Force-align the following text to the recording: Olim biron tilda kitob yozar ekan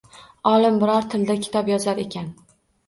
Olim 0.51 0.79
biron 0.85 1.05
tilda 1.13 1.37
kitob 1.45 1.71
yozar 1.77 2.05
ekan 2.09 2.35